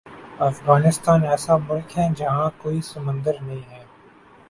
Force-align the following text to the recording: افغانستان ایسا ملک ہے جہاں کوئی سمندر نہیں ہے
افغانستان 0.41 1.23
ایسا 1.25 1.57
ملک 1.59 1.97
ہے 1.97 2.07
جہاں 2.17 2.49
کوئی 2.57 2.81
سمندر 2.83 3.41
نہیں 3.41 3.69
ہے 3.71 3.83